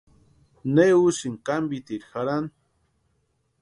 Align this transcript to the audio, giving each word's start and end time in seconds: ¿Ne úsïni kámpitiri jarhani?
¿Ne 0.73 0.85
úsïni 1.07 1.37
kámpitiri 1.47 2.05
jarhani? 2.11 2.49